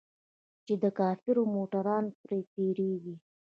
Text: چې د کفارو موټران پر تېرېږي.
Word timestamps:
چې 0.65 0.73
د 0.83 0.85
کفارو 0.99 1.43
موټران 1.55 2.05
پر 2.21 2.31
تېرېږي. 2.53 3.15